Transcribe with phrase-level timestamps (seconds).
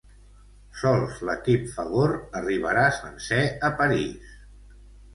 [0.79, 4.37] Sols l'equip Fagor arribarà sencer a París.